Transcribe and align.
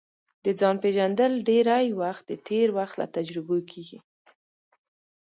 د 0.43 0.47
ځان 0.59 0.75
پېژندل 0.83 1.33
ډېری 1.49 1.87
وخت 2.01 2.23
د 2.27 2.31
تېر 2.47 2.67
وخت 2.77 2.95
له 3.01 3.07
تجربو 3.15 3.57
کیږي 3.71 3.99